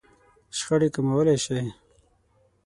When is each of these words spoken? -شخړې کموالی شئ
-شخړې 0.55 0.89
کموالی 0.95 1.35
شئ 1.45 1.63